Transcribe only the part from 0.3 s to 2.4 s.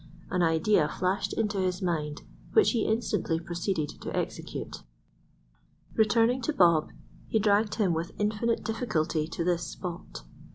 An idea flashed into his mind